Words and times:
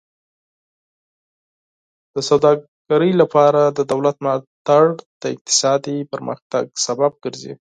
د 2.15 2.17
سوداګرۍ 2.29 3.11
لپاره 3.21 3.61
د 3.77 3.79
دولت 3.91 4.15
ملاتړ 4.23 4.83
د 5.21 5.23
اقتصادي 5.35 5.97
پرمختګ 6.11 6.65
سبب 6.85 7.11
ګرځي. 7.23 7.53